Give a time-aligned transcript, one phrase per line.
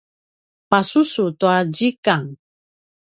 [0.69, 2.25] pasusu tua zikang